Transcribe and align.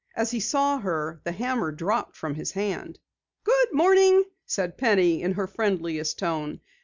As 0.15 0.31
he 0.31 0.39
saw 0.39 0.79
her 0.79 1.21
the 1.25 1.31
hammer 1.31 1.71
dropped 1.71 2.17
from 2.17 2.33
his 2.33 2.53
hand. 2.53 2.97
"Good 3.43 3.71
morning," 3.71 4.23
said 4.47 4.75
Penny 4.75 5.21
in 5.21 5.33
her 5.33 5.45
friendliest 5.45 6.17
tone. 6.17 6.59